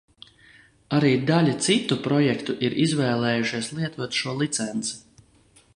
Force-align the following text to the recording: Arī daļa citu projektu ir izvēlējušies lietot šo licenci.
Arī 0.99 1.11
daļa 1.31 1.53
citu 1.67 1.97
projektu 2.07 2.57
ir 2.69 2.77
izvēlējušies 2.85 3.71
lietot 3.81 4.23
šo 4.23 4.35
licenci. 4.41 4.99